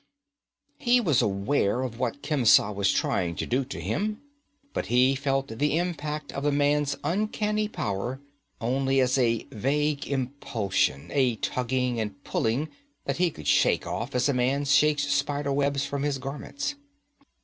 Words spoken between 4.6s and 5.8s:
but he felt the